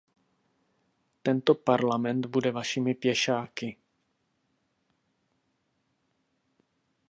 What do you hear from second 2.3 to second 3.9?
vašimi pěšáky.